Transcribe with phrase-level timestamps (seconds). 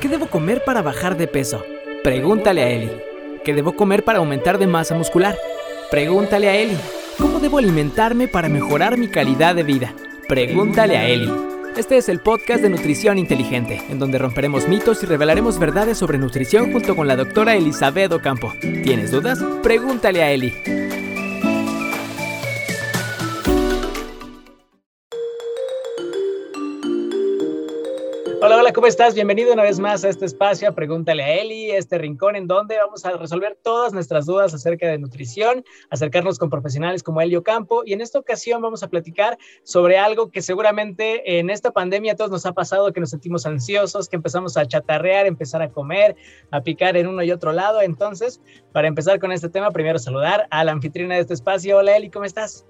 [0.00, 1.62] ¿Qué debo comer para bajar de peso?
[2.02, 2.90] Pregúntale a Eli.
[3.44, 5.36] ¿Qué debo comer para aumentar de masa muscular?
[5.90, 6.78] Pregúntale a Eli.
[7.18, 9.94] ¿Cómo debo alimentarme para mejorar mi calidad de vida?
[10.26, 11.30] Pregúntale a Eli.
[11.76, 16.16] Este es el podcast de Nutrición Inteligente, en donde romperemos mitos y revelaremos verdades sobre
[16.16, 18.54] nutrición junto con la doctora Elizabeth Ocampo.
[18.60, 19.38] ¿Tienes dudas?
[19.62, 20.99] Pregúntale a Eli.
[28.74, 29.14] ¿Cómo estás?
[29.14, 33.04] Bienvenido una vez más a este espacio, Pregúntale a Eli, este rincón en donde vamos
[33.04, 37.94] a resolver todas nuestras dudas acerca de nutrición, acercarnos con profesionales como Elio Campo y
[37.94, 42.30] en esta ocasión vamos a platicar sobre algo que seguramente en esta pandemia a todos
[42.30, 46.14] nos ha pasado, que nos sentimos ansiosos, que empezamos a chatarrear, empezar a comer,
[46.52, 47.82] a picar en uno y otro lado.
[47.82, 48.40] Entonces,
[48.72, 51.78] para empezar con este tema, primero saludar a la anfitriona de este espacio.
[51.78, 52.66] Hola Eli, ¿cómo estás?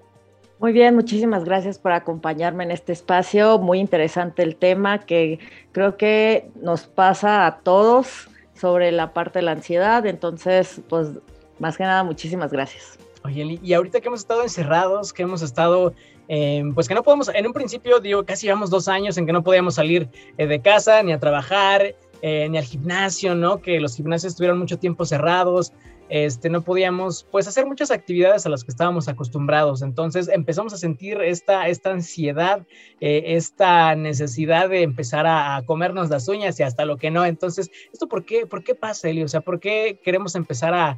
[0.61, 3.57] Muy bien, muchísimas gracias por acompañarme en este espacio.
[3.57, 5.39] Muy interesante el tema que
[5.71, 10.05] creo que nos pasa a todos sobre la parte de la ansiedad.
[10.05, 11.13] Entonces, pues
[11.57, 12.99] más que nada, muchísimas gracias.
[13.23, 15.95] Oye, y ahorita que hemos estado encerrados, que hemos estado,
[16.27, 19.33] eh, pues que no podemos, en un principio, digo, casi llevamos dos años en que
[19.33, 23.63] no podíamos salir eh, de casa ni a trabajar, eh, ni al gimnasio, ¿no?
[23.63, 25.73] Que los gimnasios estuvieron mucho tiempo cerrados,
[26.11, 29.81] este, no podíamos pues hacer muchas actividades a las que estábamos acostumbrados.
[29.81, 32.67] Entonces empezamos a sentir esta, esta ansiedad,
[32.99, 37.23] eh, esta necesidad de empezar a, comernos las uñas y hasta lo que no.
[37.23, 39.23] Entonces, ¿esto por qué, por qué pasa, Eli?
[39.23, 40.97] O sea, ¿por qué queremos empezar a,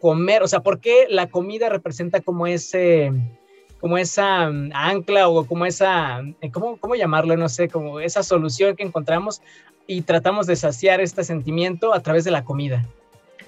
[0.00, 0.42] comer?
[0.42, 3.12] O sea, ¿por qué la comida representa como ese
[3.78, 7.36] como esa mm, ancla o como esa, eh, ¿cómo, ¿cómo llamarlo?
[7.36, 9.42] No sé, como esa solución que encontramos
[9.86, 12.88] y tratamos de saciar este sentimiento a través de la comida.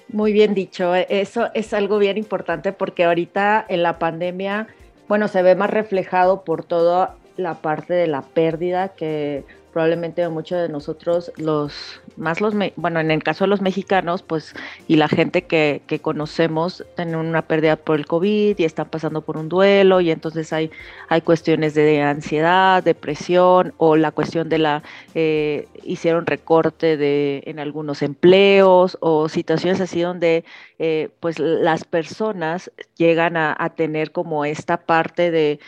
[0.09, 4.67] Muy bien dicho, eso es algo bien importante porque ahorita en la pandemia,
[5.09, 10.61] bueno, se ve más reflejado por toda la parte de la pérdida que probablemente muchos
[10.61, 14.53] de nosotros, los más los, bueno, en el caso de los mexicanos, pues,
[14.87, 19.21] y la gente que, que, conocemos tienen una pérdida por el COVID y están pasando
[19.21, 20.71] por un duelo y entonces hay,
[21.09, 24.83] hay cuestiones de ansiedad, depresión o la cuestión de la,
[25.15, 30.43] eh, hicieron recorte de, en algunos empleos o situaciones así donde
[30.79, 35.59] eh, pues las personas llegan a, tener como esta parte de,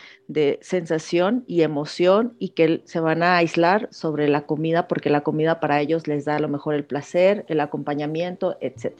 [0.60, 5.58] sensación y emoción y que se van a aislar sobre la comida porque la comida
[5.58, 8.94] para ellos les da a lo mejor el placer, el acompañamiento, etc.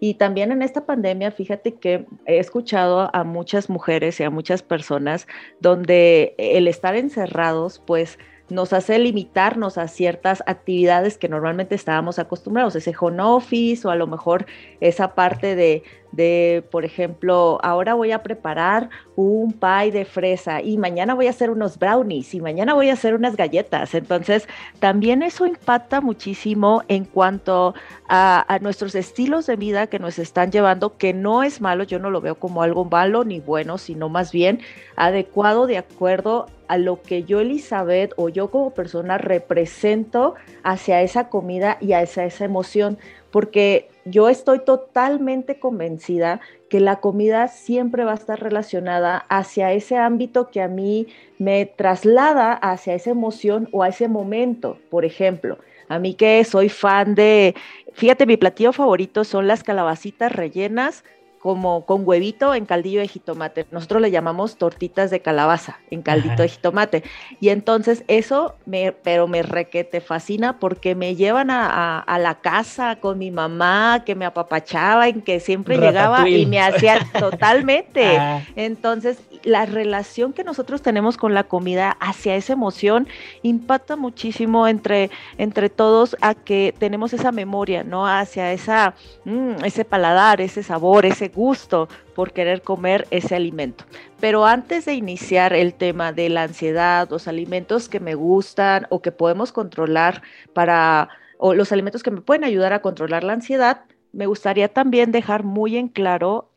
[0.00, 4.64] Y también en esta pandemia, fíjate que he escuchado a muchas mujeres y a muchas
[4.64, 5.28] personas
[5.60, 8.18] donde el estar encerrados, pues
[8.54, 13.96] nos hace limitarnos a ciertas actividades que normalmente estábamos acostumbrados, ese home office o a
[13.96, 14.46] lo mejor
[14.80, 21.14] esa parte de, por ejemplo, ahora voy a preparar un pie de fresa y mañana
[21.14, 23.94] voy a hacer unos brownies y mañana voy a hacer unas galletas.
[23.94, 24.48] Entonces,
[24.78, 27.74] también eso impacta muchísimo en cuanto
[28.08, 31.98] a, a, nuestros estilos de vida que nos están llevando, que no es malo, yo
[31.98, 34.60] no lo veo como algo malo ni bueno, sino más bien
[34.96, 41.28] adecuado de acuerdo a lo que yo, Elizabeth, o yo como persona represento hacia esa
[41.28, 42.98] comida y hacia esa emoción,
[43.30, 49.96] porque yo estoy totalmente convencida que la comida siempre va a estar relacionada hacia ese
[49.96, 51.06] ámbito que a mí
[51.38, 54.78] me traslada hacia esa emoción o a ese momento.
[54.90, 55.58] Por ejemplo,
[55.88, 57.54] a mí que soy fan de,
[57.92, 61.04] fíjate, mi platillo favorito son las calabacitas rellenas
[61.44, 63.66] como con huevito en caldillo de jitomate.
[63.70, 67.02] Nosotros le llamamos tortitas de calabaza en caldito de jitomate.
[67.38, 73.18] Y entonces eso, me, pero me requete fascina porque me llevan a, la casa con
[73.18, 78.16] mi mamá, que me apapachaba, en que siempre llegaba y me hacía totalmente.
[78.16, 78.40] Ah.
[78.56, 83.06] Entonces, la relación que nosotros tenemos con la comida hacia esa emoción
[83.42, 88.06] impacta muchísimo entre, entre todos a que tenemos esa memoria, ¿no?
[88.06, 88.94] Hacia esa,
[89.26, 93.84] mm, ese paladar, ese sabor, ese gusto por querer comer ese alimento.
[94.20, 99.02] Pero antes de iniciar el tema de la ansiedad, los alimentos que me gustan o
[99.02, 101.08] que podemos controlar para,
[101.38, 103.82] o los alimentos que me pueden ayudar a controlar la ansiedad,
[104.14, 106.50] me gustaría también dejar muy en claro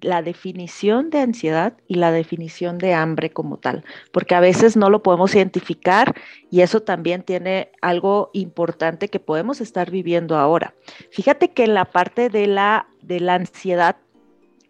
[0.00, 4.90] la definición de ansiedad y la definición de hambre como tal, porque a veces no
[4.90, 6.14] lo podemos identificar
[6.50, 10.74] y eso también tiene algo importante que podemos estar viviendo ahora.
[11.10, 13.96] Fíjate que en la parte de la, de la ansiedad,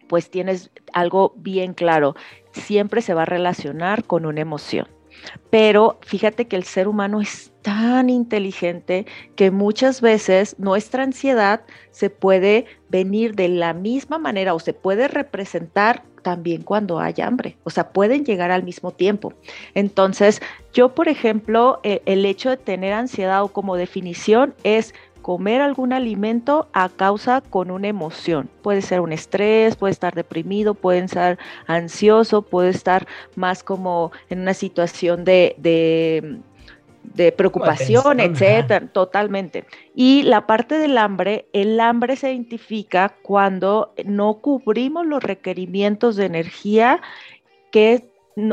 [0.07, 2.15] pues tienes algo bien claro,
[2.51, 4.87] siempre se va a relacionar con una emoción.
[5.49, 9.05] Pero fíjate que el ser humano es tan inteligente
[9.35, 11.61] que muchas veces nuestra ansiedad
[11.91, 17.57] se puede venir de la misma manera o se puede representar también cuando hay hambre,
[17.63, 19.33] o sea, pueden llegar al mismo tiempo.
[19.75, 20.41] Entonces,
[20.73, 24.93] yo, por ejemplo, eh, el hecho de tener ansiedad o como definición es
[25.27, 28.49] comer algún alimento a causa con una emoción.
[28.61, 34.39] Puede ser un estrés, puede estar deprimido, puede estar ansioso, puede estar más como en
[34.39, 39.65] una situación de, de, preocupación, etcétera, totalmente.
[39.93, 46.25] Y la parte del hambre, el hambre se identifica cuando no cubrimos los requerimientos de
[46.25, 47.01] energía
[47.73, 48.09] que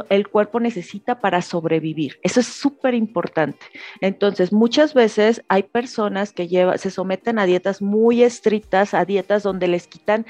[0.08, 2.18] el cuerpo necesita para sobrevivir.
[2.22, 3.66] Eso es súper importante.
[4.00, 9.42] Entonces, muchas veces hay personas que lleva, se someten a dietas muy estrictas, a dietas
[9.42, 10.24] donde les quitan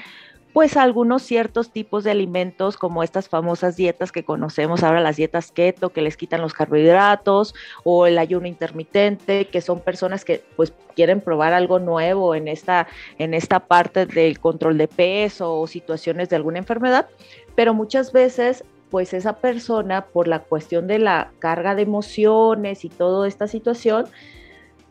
[0.51, 5.51] pues algunos ciertos tipos de alimentos como estas famosas dietas que conocemos ahora, las dietas
[5.51, 7.53] keto, que les quitan los carbohidratos
[7.83, 12.87] o el ayuno intermitente, que son personas que pues quieren probar algo nuevo en esta,
[13.17, 17.09] en esta parte del control de peso o situaciones de alguna enfermedad,
[17.55, 18.63] pero muchas veces
[18.95, 24.05] pues esa persona, por la cuestión de la carga de emociones y toda esta situación,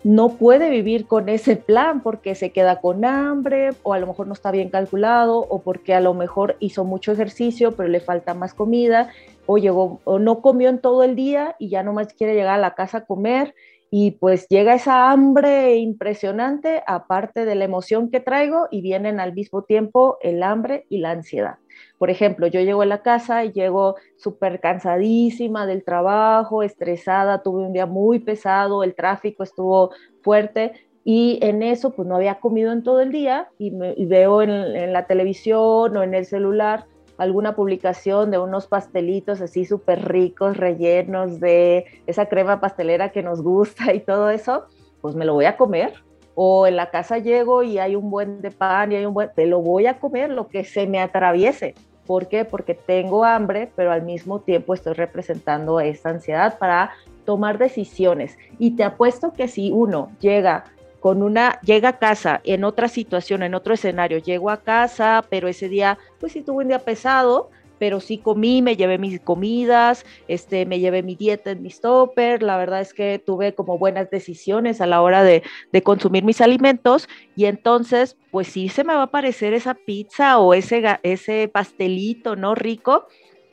[0.03, 4.27] no puede vivir con ese plan porque se queda con hambre o a lo mejor
[4.27, 8.35] no está bien calculado o porque a lo mejor hizo mucho ejercicio pero le falta
[8.35, 9.09] más comida
[9.47, 12.59] o llegó o no comió en todo el día y ya nomás quiere llegar a
[12.59, 13.55] la casa a comer
[13.97, 19.35] y pues llega esa hambre impresionante aparte de la emoción que traigo y vienen al
[19.35, 21.59] mismo tiempo el hambre y la ansiedad.
[21.97, 27.67] Por ejemplo, yo llego a la casa y llego súper cansadísima del trabajo, estresada, tuve
[27.67, 29.93] un día muy pesado, el tráfico estuvo
[30.23, 30.73] fuerte
[31.05, 34.51] y en eso pues no había comido en todo el día y, me, veo en,
[34.51, 36.87] en, la televisión o en el celular
[37.19, 43.43] alguna publicación de unos pastelitos así súper ricos, rellenos de esa crema pastelera que nos
[43.43, 44.65] gusta y todo eso,
[45.01, 45.95] pues me lo voy a comer
[46.35, 49.31] o en la casa llego y hay un buen de pan y hay un buen,
[49.35, 51.75] te lo voy a comer lo que se me atraviese.
[52.07, 52.45] ¿Por qué?
[52.45, 56.93] Porque tengo hambre, pero al mismo tiempo estoy representando esta ansiedad para
[57.25, 58.37] tomar decisiones.
[58.59, 60.65] Y te apuesto que si uno llega
[61.05, 65.49] con una, llega a casa en otra situación, en otro escenario, llego a casa, pero
[65.49, 70.07] ese día, pues sí tuve un día pesado, pero sí comí, me llevé mis comidas,
[70.29, 74.09] este, me llevé mi dieta en mi stopper, la verdad es que tuve como buenas
[74.09, 75.43] decisiones a la hora de,
[75.73, 77.07] de, consumir mis alimentos
[77.37, 82.35] y entonces pues sí se me va a aparecer esa pizza o ese, ese pastelito,
[82.35, 82.55] ¿no?
[82.55, 83.09] Rico,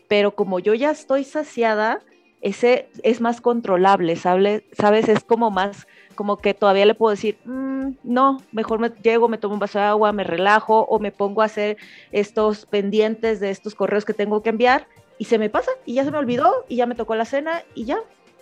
[0.07, 2.01] pero como yo ya estoy saciada,
[2.41, 4.63] ese es más controlable, ¿sabes?
[5.09, 5.85] Es como más
[6.15, 9.79] como que todavía le puedo decir, mm, no, mejor me llego, me tomo un vaso
[9.79, 11.77] de agua, me relajo o me pongo a hacer
[12.11, 14.87] estos pendientes de estos correos que tengo que enviar
[15.17, 17.63] y se me pasa y ya se me olvidó y ya me tocó la cena
[17.75, 17.99] y ya,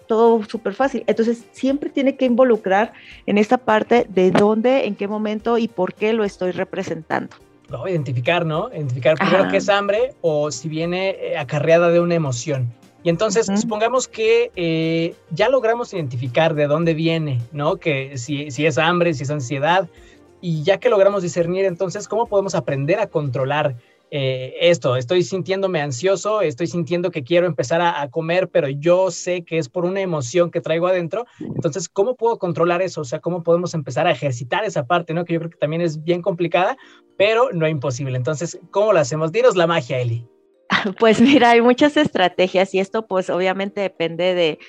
[0.08, 1.04] todo súper fácil.
[1.08, 2.94] Entonces siempre tiene que involucrar
[3.26, 7.36] en esta parte de dónde, en qué momento y por qué lo estoy representando.
[7.70, 8.70] No, identificar, ¿no?
[8.74, 12.74] Identificar primero qué es hambre o si viene eh, acarreada de una emoción.
[13.10, 17.78] Y entonces, supongamos que eh, ya logramos identificar de dónde viene, ¿no?
[17.78, 19.90] Que si, si es hambre, si es ansiedad,
[20.42, 23.76] y ya que logramos discernir, entonces, ¿cómo podemos aprender a controlar
[24.12, 24.96] eh, esto?
[24.96, 29.70] Estoy sintiéndome ansioso, estoy sintiendo que quiero empezar a, comer, pero yo sé que es
[29.70, 31.26] por una emoción que traigo adentro.
[31.40, 33.02] Entonces, ¿cómo puedo controlar eso?
[33.02, 35.26] O sea, ¿cómo podemos empezar a ejercitar esa parte, ¿no?
[35.26, 36.78] Que yo creo que también es bien complicada,
[37.18, 38.18] pero no imposible.
[38.18, 39.32] Entonces, ¿cómo lo hacemos?
[39.32, 40.28] Dinos la magia, Eli.
[41.00, 44.60] Pues mira, hay muchas estrategias y esto pues obviamente depende de,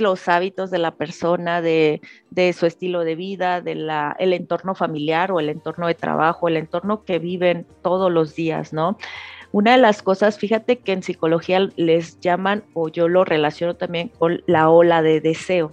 [0.00, 2.00] los hábitos de la persona, de,
[2.58, 3.88] su estilo de vida, del
[4.18, 8.72] el entorno familiar o el entorno de trabajo, el entorno que viven todos los días,
[8.72, 8.98] ¿no?
[9.52, 14.08] Una de las cosas, fíjate que en psicología les llaman, o yo lo relaciono también
[14.08, 15.72] con la ola de deseo.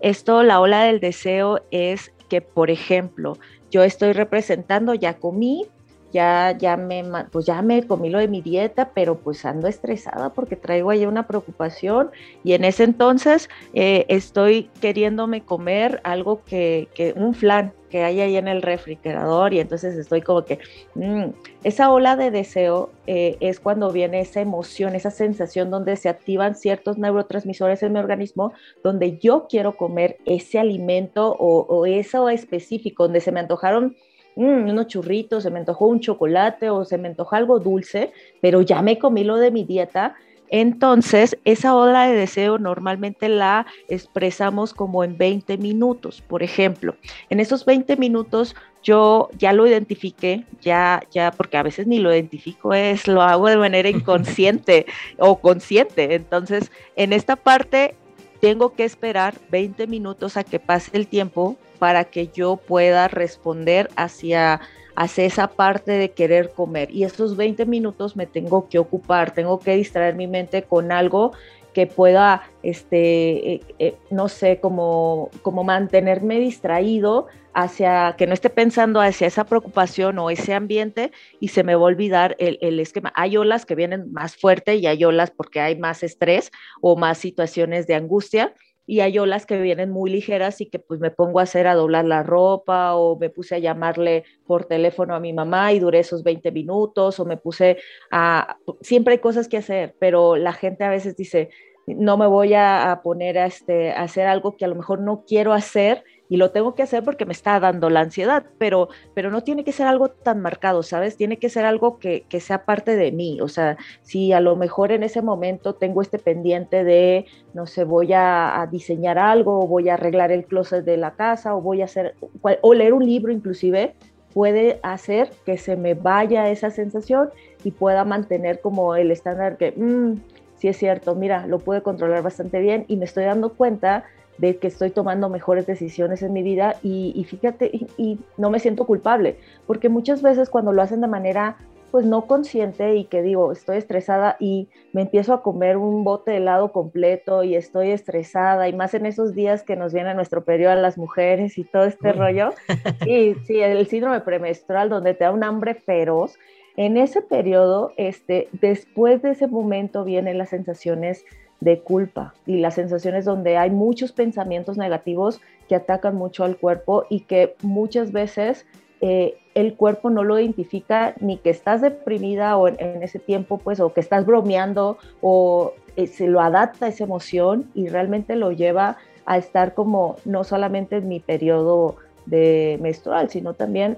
[0.00, 3.36] Esto, la ola del deseo es que, por ejemplo,
[3.70, 5.66] yo estoy representando, ya comí,
[6.12, 10.32] ya, ya, me, pues ya me comí lo de mi dieta, pero pues ando estresada
[10.32, 12.10] porque traigo ahí una preocupación
[12.44, 18.20] y en ese entonces eh, estoy queriéndome comer algo que, que, un flan que hay
[18.20, 20.60] ahí en el refrigerador y entonces estoy como que,
[20.94, 21.24] mm,
[21.64, 26.54] esa ola de deseo eh, es cuando viene esa emoción, esa sensación donde se activan
[26.54, 28.52] ciertos neurotransmisores en mi organismo,
[28.82, 33.96] donde yo quiero comer ese alimento o, o eso específico, donde se me antojaron
[34.36, 38.62] Mm, unos churritos, se me antojó un chocolate o se me antojó algo dulce, pero
[38.62, 40.16] ya me comí lo de mi dieta.
[40.52, 46.96] Entonces, esa ola de deseo normalmente la expresamos como en 20 minutos, por ejemplo.
[47.28, 52.12] En esos 20 minutos yo ya lo identifiqué, ya, ya, porque a veces ni lo
[52.12, 54.86] identifico, es lo hago de manera inconsciente
[55.18, 56.14] o consciente.
[56.14, 57.94] Entonces, en esta parte
[58.40, 63.88] tengo que esperar 20 minutos a que pase el tiempo para que yo pueda responder
[63.96, 64.60] hacia,
[64.94, 66.90] hacia esa parte de querer comer.
[66.92, 71.32] Y esos 20 minutos me tengo que ocupar, tengo que distraer mi mente con algo
[71.72, 78.50] que pueda, este, eh, eh, no sé, como, como mantenerme distraído hacia, que no esté
[78.50, 82.78] pensando hacia esa preocupación o ese ambiente y se me va a olvidar el, el,
[82.78, 83.12] esquema.
[83.16, 86.50] Hay olas que vienen más fuerte y hay olas porque hay más estrés
[86.82, 88.54] o más situaciones de angustia
[88.90, 91.76] y hay olas que vienen muy ligeras y que pues me pongo a hacer a
[91.76, 96.00] doblar la ropa o me puse a llamarle por teléfono a mi mamá y duré
[96.00, 97.76] esos 20 minutos o me puse
[98.10, 98.56] a...
[98.80, 101.50] Siempre hay cosas que hacer, pero la gente a veces dice,
[101.86, 105.24] no me voy a, poner a, este, a hacer algo que a lo mejor no
[105.24, 109.30] quiero hacer y lo tengo que hacer porque me está dando la ansiedad, pero, pero
[109.30, 111.16] no tiene que ser algo tan marcado, ¿sabes?
[111.16, 114.54] Tiene que ser algo que, que sea parte de mí, o sea, si a lo
[114.54, 119.66] mejor en ese momento tengo este pendiente de, no sé, voy a, diseñar algo, o
[119.66, 123.04] voy a arreglar el closet de la casa, o voy a hacer, o leer un
[123.04, 123.96] libro inclusive,
[124.32, 127.30] puede hacer que se me vaya esa sensación
[127.64, 130.14] y pueda mantener como el estándar que, mm,
[130.54, 134.04] sí es cierto, mira, lo pude controlar bastante bien y me estoy dando cuenta
[134.40, 138.86] de que estoy tomando mejores decisiones en mi vida y, fíjate, y, no me siento
[138.86, 141.56] culpable, porque muchas veces cuando lo hacen de manera
[141.90, 146.30] pues no consciente y que digo, estoy estresada y me empiezo a comer un bote
[146.30, 150.44] de helado completo y estoy estresada y más en esos días que nos viene nuestro
[150.44, 152.50] periodo a las mujeres y todo este rollo.
[153.06, 156.38] Y sí, el síndrome premenstrual donde te da un hambre feroz.
[156.76, 161.24] En ese periodo, este, después de ese momento vienen las sensaciones
[161.60, 167.04] de culpa y las sensaciones donde hay muchos pensamientos negativos que atacan mucho al cuerpo
[167.08, 168.66] y que muchas veces
[169.00, 173.80] eh, el cuerpo no lo identifica ni que estás deprimida o en, ese tiempo, pues,
[173.80, 178.52] o que estás bromeando o eh, se lo adapta a esa emoción y realmente lo
[178.52, 181.96] lleva a estar como no solamente en mi periodo
[182.26, 183.96] de menstrual, sino también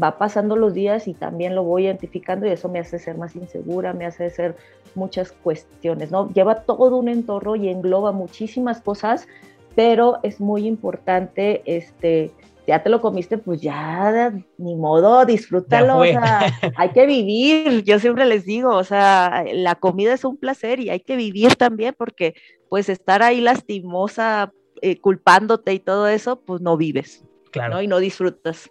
[0.00, 3.36] va pasando los días y también lo voy identificando y eso me hace ser más
[3.36, 4.56] insegura, me hace ser
[4.94, 6.32] muchas cuestiones, ¿no?
[6.32, 9.26] Lleva todo un entorno y engloba muchísimas cosas,
[9.74, 12.30] pero es muy importante, este,
[12.66, 16.40] ya te lo comiste, pues ya, ni modo, disfrútalo, o sea,
[16.76, 20.90] hay que vivir, yo siempre les digo, o sea, la comida es un placer y
[20.90, 22.34] hay que vivir también porque
[22.68, 27.24] pues estar ahí lastimosa, eh, culpándote y todo eso, pues no vives.
[27.54, 27.74] Claro.
[27.74, 27.82] ¿no?
[27.82, 28.68] Y no disfrutas.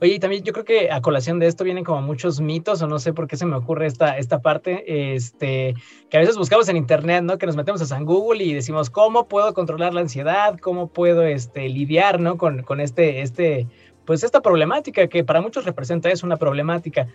[0.00, 2.88] Oye, y también yo creo que a colación de esto vienen como muchos mitos, o
[2.88, 5.74] no sé por qué se me ocurre esta, esta parte, este,
[6.08, 7.38] que a veces buscamos en internet, ¿no?
[7.38, 10.58] Que nos metemos a San Google y decimos, ¿cómo puedo controlar la ansiedad?
[10.58, 12.36] ¿Cómo puedo este, lidiar, ¿no?
[12.36, 13.68] Con, con este, este,
[14.06, 17.06] pues esta problemática que para muchos representa es una problemática.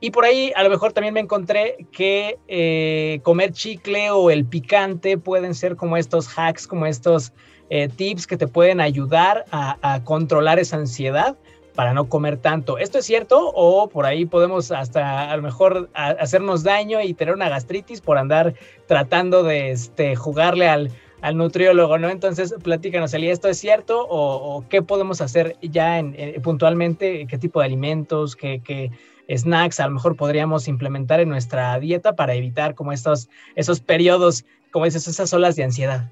[0.00, 4.44] Y por ahí a lo mejor también me encontré que eh, comer chicle o el
[4.44, 7.32] picante pueden ser como estos hacks, como estos
[7.74, 11.38] eh, tips que te pueden ayudar a, controlar esa ansiedad
[11.74, 12.76] para no comer tanto.
[12.76, 17.32] ¿Esto es cierto o por ahí podemos hasta a lo mejor hacernos daño y tener
[17.32, 18.52] una gastritis por andar
[18.86, 20.90] tratando de este, jugarle al,
[21.32, 22.10] nutriólogo, ¿no?
[22.10, 27.26] Entonces, platícanos, Eli, ¿esto es cierto o, qué podemos hacer ya en, puntualmente?
[27.26, 28.90] ¿Qué tipo de alimentos, qué, qué,
[29.34, 34.44] snacks a lo mejor podríamos implementar en nuestra dieta para evitar como estos, esos periodos,
[34.72, 36.10] como dices, esas olas de ansiedad?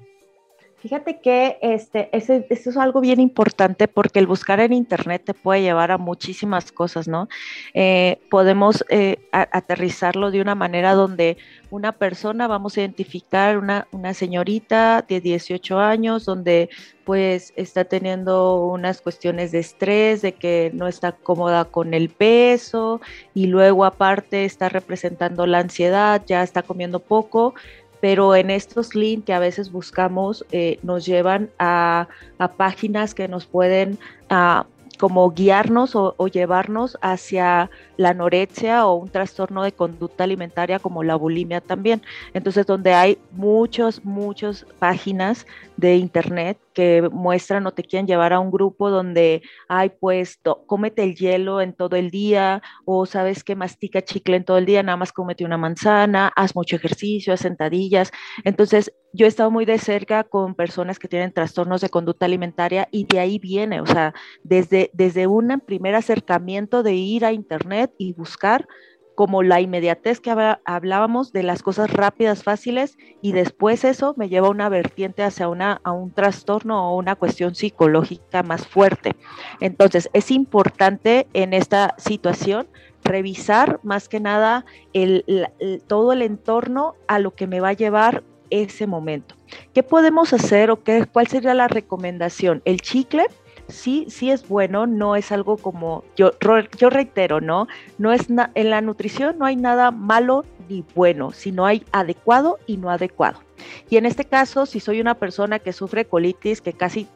[0.81, 5.61] Fíjate que este, ese, es algo bien importante porque el buscar en Internet te puede
[5.61, 7.29] llevar a muchísimas cosas, ¿no?
[7.75, 11.37] Eh, podemos eh, aterrizarlo de una manera donde
[11.69, 16.71] una persona, vamos a identificar una, una señorita de 18 años, donde
[17.05, 23.01] pues está teniendo unas cuestiones de estrés, de que no está cómoda con el peso
[23.35, 27.53] y luego aparte está representando la ansiedad, ya está comiendo poco
[28.01, 32.07] pero en estos links que a veces buscamos eh, nos llevan a,
[32.57, 33.97] páginas que nos pueden
[34.29, 34.65] ah,
[34.99, 37.69] como guiarnos o, llevarnos hacia
[38.01, 42.01] la anorexia o un trastorno de conducta alimentaria como la bulimia también.
[42.33, 45.45] Entonces, donde hay muchas, muchas páginas
[45.77, 51.03] de internet que muestran o te quieren llevar a un grupo donde hay pues cómete
[51.03, 54.83] el hielo en todo el día o sabes que mastica chicle en todo el día,
[54.83, 58.11] nada más cómete una manzana, haz mucho ejercicio, haz sentadillas.
[58.43, 62.87] Entonces, yo he estado muy de cerca con personas que tienen trastornos de conducta alimentaria
[62.91, 67.90] y de ahí viene, o sea, desde, desde un primer acercamiento de ir a internet
[67.97, 68.67] y buscar
[69.15, 70.31] como la inmediatez que
[70.65, 75.47] hablábamos de las cosas rápidas, fáciles, y después eso me lleva a una vertiente hacia
[75.47, 79.15] una, a un trastorno o una cuestión psicológica más fuerte.
[79.59, 82.67] Entonces, es importante en esta situación
[83.03, 84.65] revisar más que nada
[85.87, 89.35] todo el entorno a lo que me va a llevar ese momento.
[89.73, 92.61] ¿Qué podemos hacer o qué, cuál sería la recomendación?
[92.65, 93.27] El chicle
[93.67, 96.31] sí, sí es bueno, no es algo como, yo,
[96.89, 97.67] reitero, ¿no?
[97.97, 102.77] No es en la nutrición no hay nada malo ni bueno, sino hay adecuado y
[102.77, 103.39] no adecuado.
[103.89, 107.07] Y en este caso, si soy una persona que sufre colitis, que casi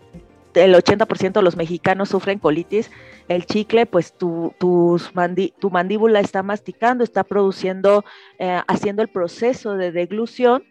[0.54, 2.90] el 80% de los mexicanos sufren colitis,
[3.28, 5.00] el chicle, pues tu, tu
[5.72, 8.06] mandíbula está masticando, está produciendo,
[8.40, 10.64] eh, haciendo el proceso de deglución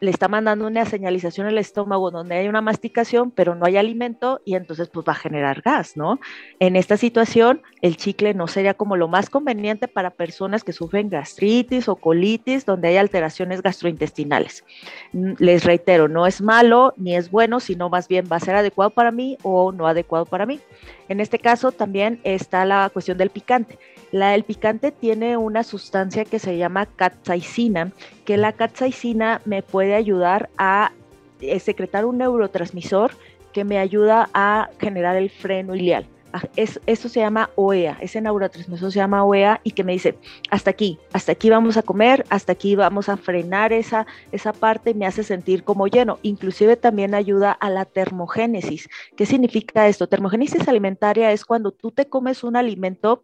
[0.00, 4.40] le está mandando una señalización al estómago donde hay una masticación, pero no hay alimento
[4.44, 6.20] y entonces pues va a generar gas, ¿no?
[6.60, 11.08] En esta situación, el chicle no sería como lo más conveniente para personas que sufren
[11.08, 14.64] gastritis o colitis, donde hay alteraciones gastrointestinales.
[15.12, 18.56] Mm, les reitero, no es malo ni es bueno, sino más bien va a ser
[18.56, 20.60] adecuado para mí o no adecuado para mí.
[21.08, 23.78] En este caso también está la cuestión del picante.
[24.10, 27.92] La, el picante tiene una sustancia que se llama capsaicina,
[28.24, 30.92] que la capsaicina me puede ayudar a
[31.40, 33.12] eh, secretar un neurotransmisor
[33.52, 36.06] que me ayuda a generar el freno ilial.
[36.36, 40.18] Ah, es, eso se llama OEA, ese neurotransmisor se llama OEA y que me dice,
[40.50, 44.94] hasta aquí, hasta aquí vamos a comer, hasta aquí vamos a frenar esa, esa parte
[44.94, 46.18] me hace sentir como lleno.
[46.22, 48.88] Inclusive también ayuda a la termogénesis.
[49.16, 50.08] ¿Qué significa esto?
[50.08, 53.22] Termogénesis alimentaria es cuando tú te comes un alimento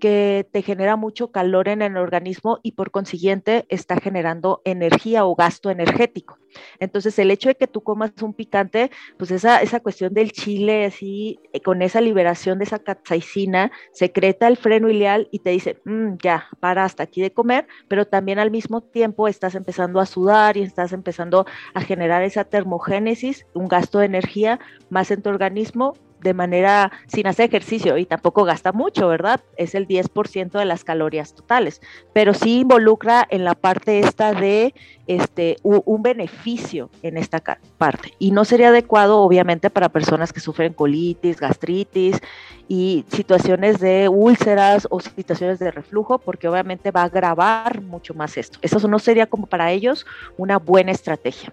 [0.00, 5.36] que te genera mucho calor en el organismo y por consiguiente está generando energía o
[5.36, 6.38] gasto energético.
[6.80, 10.86] Entonces, el hecho de que tú comas un picante, pues esa, esa cuestión del chile,
[10.86, 15.78] así, eh, con esa liberación de esa capsaicina, secreta el freno ileal y te dice,
[15.84, 20.06] mm, ya, para hasta aquí de comer, pero también al mismo tiempo estás empezando a
[20.06, 25.30] sudar y estás empezando a generar esa termogénesis, un gasto de energía más en tu
[25.30, 29.40] organismo de manera sin hacer ejercicio y tampoco gasta mucho, ¿verdad?
[29.56, 31.80] Es el 10% de las calorías totales,
[32.12, 34.74] pero sí involucra en la parte esta de
[35.06, 37.42] este, un beneficio en esta
[37.78, 38.14] parte.
[38.18, 42.20] Y no sería adecuado, obviamente, para personas que sufren colitis, gastritis
[42.68, 48.36] y situaciones de úlceras o situaciones de reflujo, porque obviamente va a agravar mucho más
[48.36, 48.58] esto.
[48.62, 51.52] Eso no sería como para ellos una buena estrategia.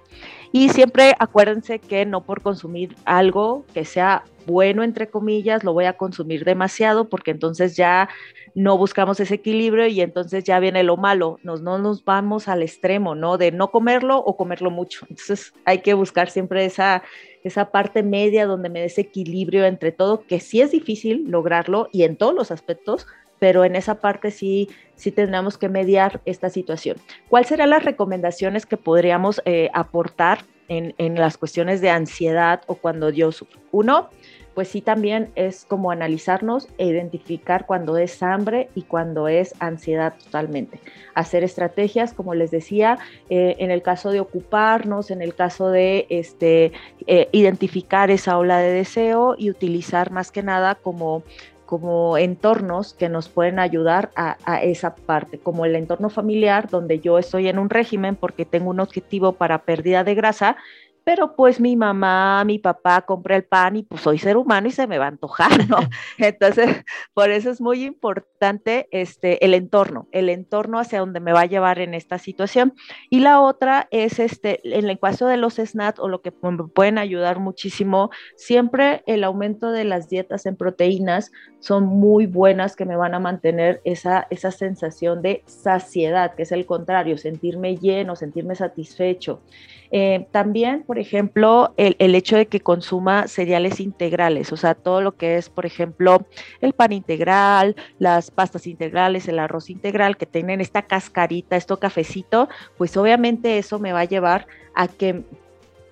[0.51, 5.85] Y siempre acuérdense que no por consumir algo que sea bueno, entre comillas, lo voy
[5.85, 8.07] a consumir demasiado porque entonces ya
[8.55, 12.63] no buscamos ese equilibrio y entonces ya viene lo malo, nos, no nos vamos al
[12.63, 13.37] extremo, ¿no?
[13.37, 15.05] De no comerlo o comerlo mucho.
[15.09, 17.03] Entonces hay que buscar siempre esa,
[17.43, 22.03] esa parte media donde me des equilibrio entre todo, que sí es difícil lograrlo y
[22.03, 23.05] en todos los aspectos,
[23.39, 26.97] pero en esa parte sí, sí tendremos que mediar esta situación.
[27.29, 32.75] ¿Cuáles serán las recomendaciones que podríamos eh, aportar en, en, las cuestiones de ansiedad o
[32.75, 33.59] cuando yo sufro?
[33.71, 34.09] Uno,
[34.57, 40.15] pues sí también es como analizarnos e identificar cuando es hambre y cuando es ansiedad
[40.17, 40.79] totalmente.
[41.13, 42.97] Hacer estrategias, como les decía,
[43.29, 46.71] eh, en el caso de ocuparnos, en el caso de este,
[47.05, 51.21] eh, identificar esa ola de deseo y utilizar más que nada como
[51.67, 57.19] como entornos que nos pueden ayudar a, esa parte, como el entorno familiar, donde yo
[57.19, 60.55] estoy en un régimen porque tengo un objetivo para pérdida de grasa
[61.07, 64.71] pero pues mi mamá, mi papá compra el pan y pues soy ser humano y
[64.71, 65.77] se me va a antojar, ¿no?
[66.17, 71.43] Entonces, por eso es muy importante este, el entorno, el entorno hacia donde me va
[71.43, 72.73] a llevar en esta situación.
[73.09, 76.97] Y la otra es, este, en el caso de los SNAT o lo que pueden
[76.97, 82.97] ayudar muchísimo, siempre el aumento de las dietas en proteínas son muy buenas que me
[82.97, 88.55] van a mantener esa, esa sensación de saciedad, que es el contrario, sentirme lleno, sentirme
[88.55, 89.41] satisfecho.
[89.91, 95.01] Eh, también, por ejemplo, el, el, hecho de que consuma cereales integrales, o sea, todo
[95.01, 96.25] lo que es, por ejemplo,
[96.61, 102.49] el pan integral, las pastas integrales, el arroz integral, que tienen esta cascarita, esto cafecito,
[102.77, 105.23] pues obviamente eso me va a llevar a que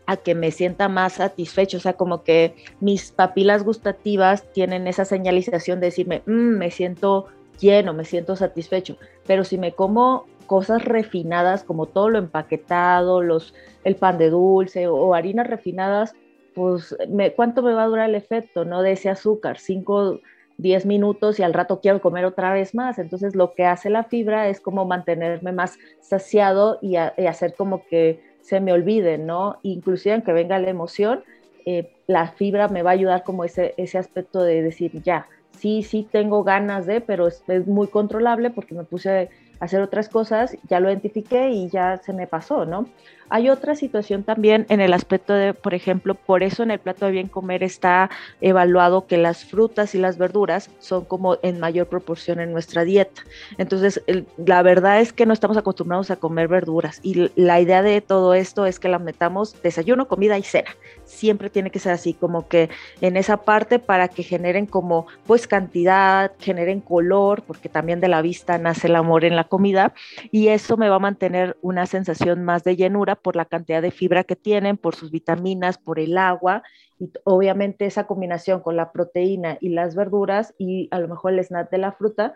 [0.08, 5.06] a que me sienta más satisfecho, o sea, como que mis papilas gustativas tienen esa
[5.06, 7.28] señalización de decirme, mm, me siento
[7.60, 13.54] lleno, me siento satisfecho, pero si me como cosas refinadas como todo lo empaquetado, los,
[13.84, 16.16] el pan de dulce o, harinas refinadas,
[16.54, 19.58] pues me, ¿cuánto me va a durar el efecto no de ese azúcar?
[19.60, 20.22] Cinco,
[20.58, 23.00] diez minutos y al rato quiero comer otra vez más.
[23.00, 28.22] Entonces lo que hace la fibra es como mantenerme más saciado y, hacer como que
[28.42, 29.58] se me olvide, ¿no?
[29.64, 31.24] Inclusive aunque venga la emoción,
[31.66, 35.28] eh, la fibra me va a ayudar como ese, ese aspecto de decir, ya,
[35.58, 40.10] sí, sí tengo ganas de, pero es, es muy controlable porque me puse hacer otras
[40.10, 42.88] cosas, ya lo identifiqué y ya se me pasó, ¿no?
[43.30, 47.06] Hay otra situación también en el aspecto de, por ejemplo, por eso en el plato
[47.06, 48.10] de bien comer está
[48.40, 53.24] evaluado que las frutas y las verduras son como en mayor proporción en nuestra dieta.
[53.58, 54.04] Entonces,
[54.38, 58.34] la verdad es que no estamos acostumbrados a comer verduras y la idea de todo
[58.34, 60.76] esto es que la metamos desayuno, comida y cena.
[61.06, 62.70] Siempre tiene que ser así, como que
[63.02, 68.22] en esa parte para que generen como pues cantidad, generen color, porque también de la
[68.22, 69.94] vista nace el amor en la comida
[70.32, 73.92] y eso me va a mantener una sensación más de llenura por la cantidad de
[73.92, 76.64] fibra que tienen, por sus vitaminas, por el agua
[77.00, 81.40] y obviamente esa combinación con la proteína y las verduras y a lo mejor el
[81.40, 82.36] snack de la fruta,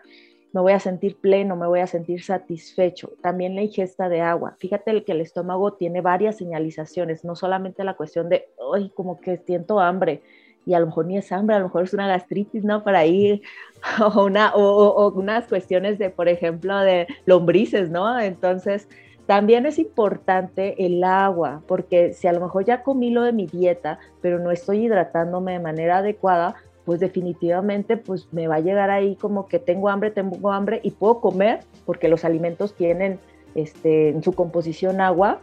[0.52, 3.12] me voy a sentir pleno, me voy a sentir satisfecho.
[3.22, 4.56] También la ingesta de agua.
[4.58, 9.38] Fíjate que el estómago tiene varias señalizaciones, no solamente la cuestión de, ay, como que
[9.38, 10.22] siento hambre,
[10.66, 12.84] y a lo mejor ni es hambre, a lo mejor es una gastritis, ¿no?
[12.84, 13.42] Para ir,
[14.14, 18.20] o, una, o unas cuestiones de, por ejemplo, de lombrices, ¿no?
[18.20, 18.88] Entonces,
[19.30, 23.46] también es importante el agua, porque si a lo mejor ya comí lo de mi
[23.46, 28.90] dieta, pero no estoy hidratándome de manera adecuada, pues definitivamente pues me va a llegar
[28.90, 33.20] ahí como que tengo hambre, tengo hambre y puedo comer, porque los alimentos tienen
[33.54, 35.38] este, en su composición agua,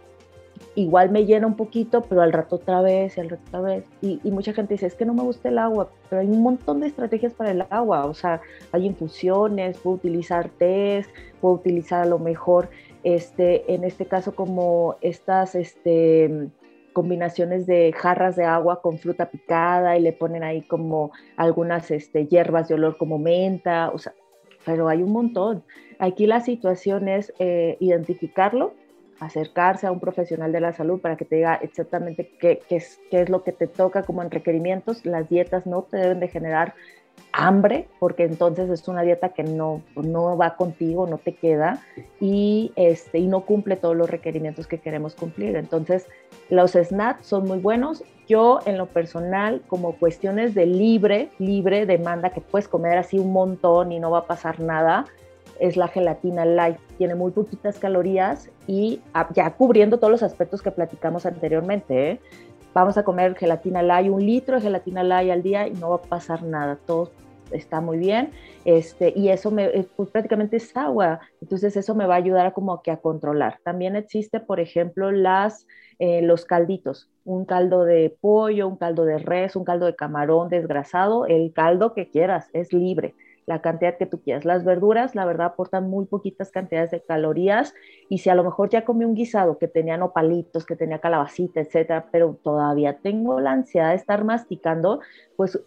[0.75, 3.85] igual me llena un poquito, pero al rato otra vez y al rato otra vez.
[4.01, 6.81] Y, mucha gente dice, es que no me gusta el agua, pero hay un montón
[6.81, 8.41] de estrategias para el agua, o sea,
[8.73, 12.67] hay infusiones, puedo utilizar test, puedo utilizar a lo mejor
[13.15, 16.49] este, en este caso como estas este,
[16.91, 22.27] combinaciones de jarras de agua con fruta picada y le ponen ahí como algunas este,
[22.27, 24.13] hierbas de olor como menta, o sea,
[24.65, 25.63] pero hay un montón.
[25.99, 28.73] Aquí la situación es eh, identificarlo,
[29.21, 32.99] acercarse a un profesional de la salud para que te diga exactamente qué, qué, es,
[33.09, 35.05] qué es lo que te toca como en requerimientos.
[35.05, 36.75] Las dietas no te deben de generar
[37.37, 41.83] hambre, porque entonces es una dieta que no, no va contigo, no te queda
[42.19, 45.55] y, este, y no cumple todos los requerimientos que queremos cumplir.
[45.55, 46.07] Entonces,
[46.49, 48.03] los snacks son muy buenos.
[48.27, 53.31] Yo, en lo personal, como cuestiones de libre, libre demanda, que puedes comer así un
[53.31, 55.05] montón y no va a pasar nada,
[55.59, 56.77] es la gelatina light.
[56.97, 62.11] Tiene muy poquitas calorías y ah, ya cubriendo todos los aspectos que platicamos anteriormente.
[62.11, 62.19] ¿eh?
[62.79, 65.95] Vamos a comer gelatina light, un litro de gelatina light al día y no va
[65.95, 67.09] a pasar nada, todo
[67.51, 68.31] está muy bien,
[68.65, 72.81] este, y eso me, pues prácticamente es agua, entonces eso me va a ayudar como
[72.83, 73.59] que a controlar.
[73.63, 75.65] También existe, por ejemplo, las,
[75.97, 80.49] eh, los calditos, un caldo de pollo, un caldo de res, un caldo de camarón
[80.49, 83.15] desgrasado, el caldo que quieras, es libre
[83.47, 84.45] la cantidad que tú quieras.
[84.45, 87.73] Las verduras, la verdad, aportan muy poquitas cantidades de calorías
[88.09, 91.61] y si a lo mejor ya comí un guisado que tenía nopalitos, que tenía calabacita,
[91.61, 94.99] etcétera, pero todavía tengo la ansiedad de estar masticando,
[95.37, 95.59] pues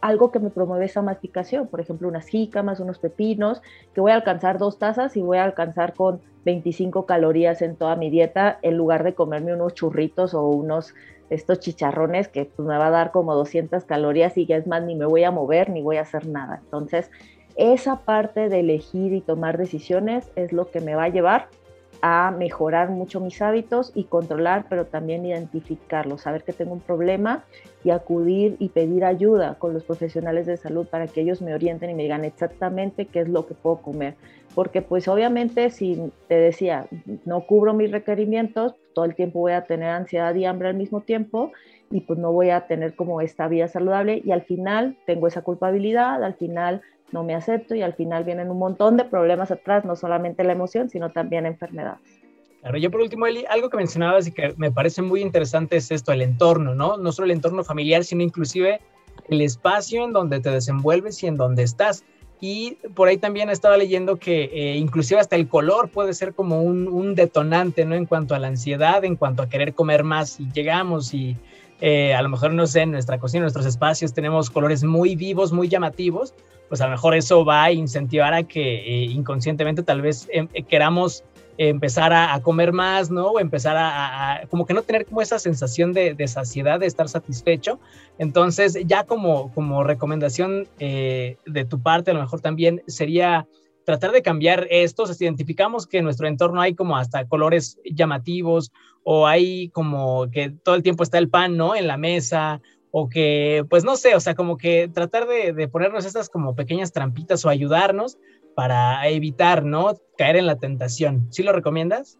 [0.00, 3.62] algo que me promueve esa masticación, por ejemplo, unas jícamas, unos pepinos,
[3.94, 7.94] que voy a alcanzar dos tazas y voy a alcanzar con 25 calorías en toda
[7.94, 10.94] mi dieta en lugar de comerme unos churritos o unos
[11.30, 14.82] estos chicharrones que pues, me va a dar como 200 calorías y ya es más,
[14.82, 16.60] ni me voy a mover ni voy a hacer nada.
[16.64, 17.10] Entonces,
[17.56, 21.48] esa parte de elegir y tomar decisiones es lo que me va a llevar
[22.00, 27.44] a mejorar mucho mis hábitos y controlar, pero también identificarlo, saber que tengo un problema
[27.84, 31.90] y acudir y pedir ayuda con los profesionales de salud para que ellos me orienten
[31.90, 34.14] y me digan exactamente qué es lo que puedo comer.
[34.54, 36.86] Porque pues obviamente si te decía,
[37.24, 41.02] no cubro mis requerimientos, todo el tiempo voy a tener ansiedad y hambre al mismo
[41.02, 41.52] tiempo
[41.90, 45.42] y pues no voy a tener como esta vida saludable y al final tengo esa
[45.42, 49.84] culpabilidad, al final no me acepto y al final vienen un montón de problemas atrás,
[49.84, 52.00] no solamente la emoción, sino también enfermedades.
[52.60, 55.90] Claro, yo por último, Eli, algo que mencionabas y que me parece muy interesante es
[55.90, 56.96] esto, el entorno, ¿no?
[56.96, 58.80] No solo el entorno familiar, sino inclusive
[59.28, 62.04] el espacio en donde te desenvuelves y en donde estás.
[62.40, 66.62] Y por ahí también estaba leyendo que eh, inclusive hasta el color puede ser como
[66.62, 67.94] un, detonante, ¿no?
[67.94, 71.36] En cuanto a la ansiedad, en cuanto a querer comer más y llegamos y
[71.80, 75.16] eh, a lo mejor, no sé, en nuestra cocina, en nuestros espacios tenemos colores muy
[75.16, 76.34] vivos, muy llamativos,
[76.68, 80.48] pues a lo mejor eso va a incentivar a que eh, inconscientemente tal vez em,
[80.52, 81.24] eh, queramos
[81.56, 83.32] empezar a, comer más, ¿no?
[83.32, 87.80] O empezar a, como que no tener como esa sensación de, saciedad, de estar satisfecho.
[88.16, 93.48] Entonces, ya como, como recomendación de tu parte, a lo mejor también sería
[93.88, 98.70] tratar de cambiar esto, si identificamos que en nuestro entorno hay como hasta colores llamativos
[99.02, 101.74] o hay como que todo el tiempo está el pan, ¿no?
[101.74, 106.04] En la mesa o que, pues no sé, o sea, como que tratar de, ponernos
[106.04, 108.18] estas como pequeñas trampitas o ayudarnos
[108.54, 109.94] para evitar, ¿no?
[110.16, 111.28] Caer en la tentación.
[111.30, 112.18] ¿Sí lo recomiendas?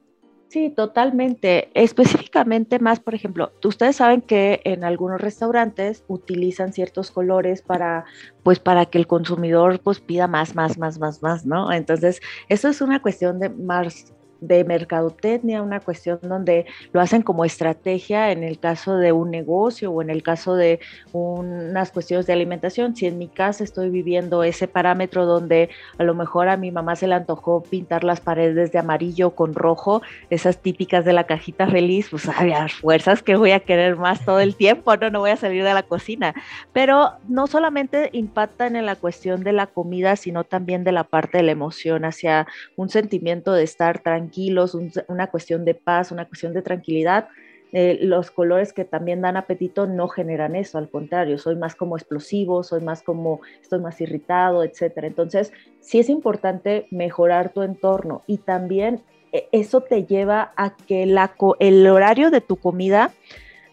[0.48, 1.68] Sí, totalmente.
[1.74, 8.07] Específicamente más, por ejemplo, ustedes saben que en algunos restaurantes utilizan ciertos colores para,
[8.44, 11.70] pues, para que el consumidor pues pida más, más, más, más, más, ¿no?
[11.70, 17.44] Entonces, eso es una cuestión de más de mercadotecnia, una cuestión donde lo hacen como
[17.44, 20.81] estrategia en el caso de un negocio o en el caso de
[21.12, 22.94] unas cuestiones de alimentación.
[22.94, 26.96] Si en mi casa estoy viviendo ese parámetro donde a lo mejor a mi mamá
[26.96, 31.66] se le antojó pintar las paredes de amarillo con rojo, esas típicas de la cajita
[31.68, 35.31] feliz, pues había fuerzas que voy a querer más todo el tiempo, no, no voy
[35.31, 36.35] a salir de la cocina.
[36.72, 41.38] Pero no solamente impactan en la cuestión de la comida, sino también de la parte
[41.38, 42.46] de la emoción hacia
[42.77, 44.77] un sentimiento de estar tranquilos,
[45.09, 47.29] una cuestión de paz, una cuestión de tranquilidad.
[47.73, 51.97] Eh, los colores que también dan apetito no generan eso, al contrario, soy más como
[51.97, 55.07] explosivo, soy más como, estoy más irritado, etcétera.
[55.07, 61.05] Entonces, sí es importante mejorar tu entorno y también eh, eso te lleva a que
[61.05, 63.12] la, el horario de tu comida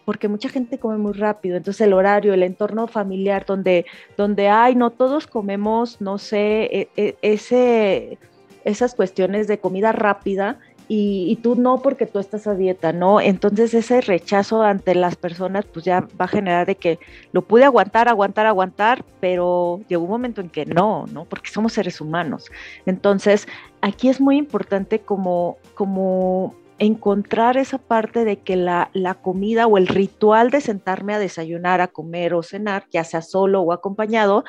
[0.04, 4.76] porque mucha gente come muy rápido, entonces el horario, el entorno familiar donde, donde hay,
[4.76, 8.16] no todos comemos, no sé, e, e, ese,
[8.66, 13.20] esas cuestiones de comida rápida y, tú no porque tú estás a dieta, ¿no?
[13.20, 17.00] Entonces ese rechazo ante las personas pues ya va a generar de que
[17.32, 21.24] lo pude aguantar, aguantar, aguantar, pero llegó un momento en que no, ¿no?
[21.24, 22.50] Porque somos seres humanos.
[22.86, 23.48] Entonces
[23.80, 28.90] aquí es muy importante como, como encontrar esa parte de que la,
[29.22, 33.62] comida o el ritual de sentarme a desayunar, a comer o cenar, ya sea solo
[33.62, 34.44] o acompañado,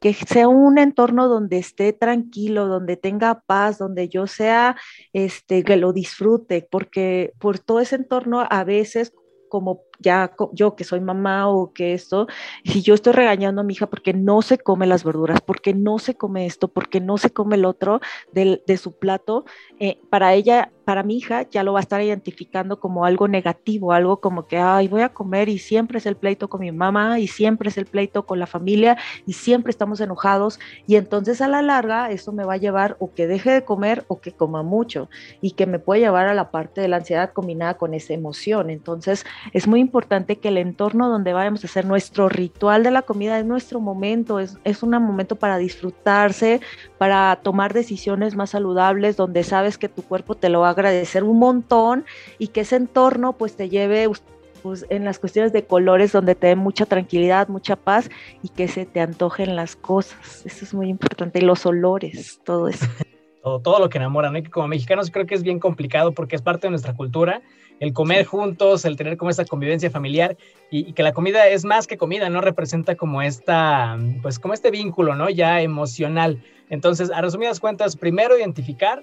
[0.00, 4.76] que sea un entorno donde esté tranquilo, donde tenga paz, donde yo sea,
[5.12, 9.12] este, que lo disfrute, porque por todo ese entorno a veces
[9.48, 12.26] como ya yo que soy mamá o que esto,
[12.64, 15.98] si yo estoy regañando a mi hija porque no se come las verduras, porque no
[15.98, 18.00] se come esto, porque no se come el otro
[18.32, 19.44] de, de su plato,
[19.78, 23.92] eh, para ella para mi hija ya lo va a estar identificando como algo negativo,
[23.92, 27.20] algo como que, ay, voy a comer y siempre es el pleito con mi mamá
[27.20, 31.48] y siempre es el pleito con la familia y siempre estamos enojados y entonces a
[31.48, 34.62] la larga eso me va a llevar o que deje de comer o que coma
[34.62, 35.08] mucho
[35.40, 38.70] y que me puede llevar a la parte de la ansiedad combinada con esa emoción.
[38.70, 39.91] Entonces es muy importante
[40.40, 44.40] que el entorno donde vayamos a hacer nuestro ritual de la comida es nuestro momento,
[44.40, 46.60] es, es un momento para disfrutarse,
[46.98, 51.24] para tomar decisiones más saludables, donde sabes que tu cuerpo te lo va a agradecer
[51.24, 52.04] un montón
[52.38, 54.08] y que ese entorno pues te lleve
[54.62, 58.08] pues, en las cuestiones de colores donde te dé mucha tranquilidad, mucha paz
[58.42, 60.42] y que se te antojen las cosas.
[60.46, 61.40] Eso es muy importante.
[61.40, 62.86] Y los olores, todo eso.
[63.42, 64.42] Todo, todo lo que enamora, ¿no?
[64.42, 67.42] que como mexicanos creo que es bien complicado porque es parte de nuestra cultura,
[67.80, 70.36] el comer juntos, el tener como esa convivencia familiar
[70.70, 72.40] y, que la comida es más que comida, ¿no?
[72.40, 75.28] Representa como esta, pues como este vínculo, ¿no?
[75.28, 76.42] Ya emocional.
[76.70, 79.02] Entonces, a resumidas cuentas, primero identificar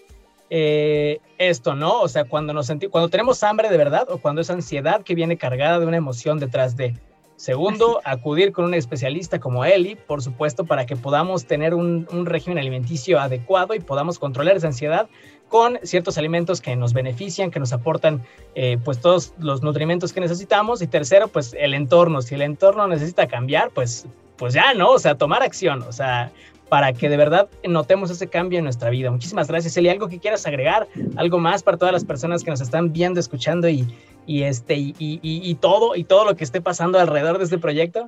[0.49, 2.01] eh, esto, ¿no?
[2.01, 5.13] O sea, cuando nos sentimos, cuando tenemos hambre de verdad o cuando es ansiedad que
[5.13, 6.95] viene cargada de una emoción detrás de.
[7.39, 12.57] Segundo, acudir con un especialista como Eli, por supuesto, para que podamos tener un, régimen
[12.57, 15.07] alimenticio adecuado y podamos controlar esa ansiedad
[15.47, 18.21] con ciertos alimentos que nos benefician, que nos aportan
[18.55, 20.81] eh, pues todos los nutrimentos que necesitamos.
[20.81, 22.21] Y tercero, pues el entorno.
[22.21, 24.05] Si el entorno necesita cambiar, pues,
[24.39, 24.91] pues ya, ¿no?
[24.91, 25.83] O sea, tomar acción.
[25.83, 26.31] O sea,
[26.69, 29.11] para que de verdad notemos ese cambio en nuestra vida.
[29.11, 29.89] Muchísimas gracias, Eli.
[29.89, 30.87] ¿Algo que quieras agregar?
[31.17, 33.85] ¿Algo más para todas las personas que nos están viendo, escuchando y,
[34.25, 38.07] y este, y, y todo, y todo lo que esté pasando alrededor de este proyecto?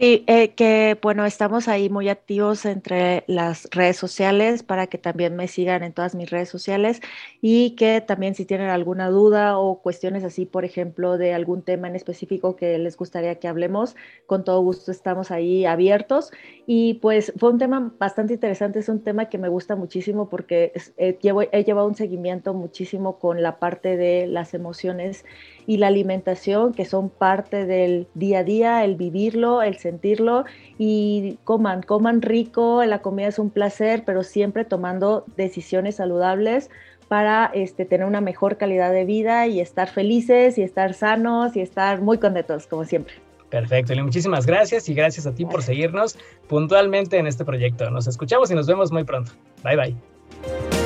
[0.00, 5.36] Sí, eh, que bueno, estamos ahí muy activos entre las redes sociales para que también
[5.36, 7.02] me sigan en todas mis redes sociales
[7.42, 11.86] y que también si tienen alguna duda o cuestiones así, por ejemplo, de algún tema
[11.86, 16.30] en específico que les gustaría que hablemos, con todo gusto estamos ahí abiertos.
[16.66, 20.72] Y pues fue un tema bastante interesante, es un tema que me gusta muchísimo porque
[20.96, 25.26] eh, llevo, he llevado un seguimiento muchísimo con la parte de las emociones
[25.66, 30.44] y la alimentación, que son parte del día a día, el vivirlo, el sentirlo
[30.78, 36.70] y coman, coman rico, la comida es un placer, pero siempre tomando decisiones saludables
[37.08, 41.60] para este, tener una mejor calidad de vida y estar felices y estar sanos y
[41.60, 43.14] estar muy contentos, como siempre.
[43.50, 47.90] Perfecto, y muchísimas gracias y gracias a ti por seguirnos puntualmente en este proyecto.
[47.90, 49.32] Nos escuchamos y nos vemos muy pronto.
[49.64, 50.79] Bye bye.